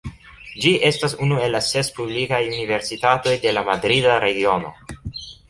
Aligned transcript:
Ĝi 0.61 0.69
estas 0.87 1.13
unu 1.25 1.37
el 1.47 1.53
la 1.55 1.61
ses 1.65 1.91
publikaj 1.97 2.41
universitatoj 2.47 3.35
de 3.45 3.53
la 3.59 3.65
Madrida 3.69 4.19
Regiono. 4.27 4.75